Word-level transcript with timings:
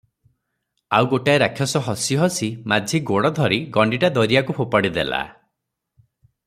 ଆଉ 0.99 1.09
ଗୋଟାଏ 1.11 1.41
ରାକ୍ଷସ 1.43 1.81
ହସି 1.89 2.17
ହସି 2.21 2.49
ମାଝି 2.73 3.03
ଗୋଡ 3.11 3.33
ଧରି 3.41 3.63
ଗଣ୍ଡିଟା 3.77 4.13
ଦରିଆକୁ 4.19 4.57
ଫୋପାଡ଼ି 4.61 4.93
ଦେଲା। 4.97 5.25